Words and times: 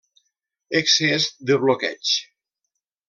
Excés 0.79 1.27
de 1.51 1.59
bloqueig. 1.65 2.15